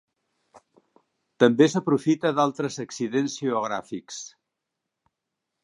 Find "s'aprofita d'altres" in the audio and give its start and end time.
1.73-2.79